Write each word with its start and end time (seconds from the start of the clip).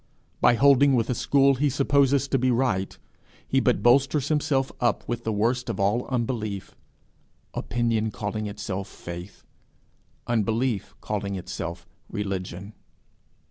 By 0.39 0.55
holding 0.55 0.95
with 0.95 1.11
a 1.11 1.13
school 1.13 1.53
he 1.53 1.69
supposes 1.69 2.27
to 2.29 2.39
be 2.39 2.49
right, 2.49 2.97
he 3.47 3.59
but 3.59 3.83
bolsters 3.83 4.29
himself 4.29 4.71
up 4.79 5.07
with 5.07 5.23
the 5.25 5.31
worst 5.31 5.69
of 5.69 5.79
all 5.79 6.07
unbelief 6.07 6.75
opinion 7.53 8.09
calling 8.09 8.47
itself 8.47 8.87
faith 8.87 9.43
unbelief 10.25 10.95
calling 11.01 11.35
itself 11.35 11.87
religion. 12.09 12.73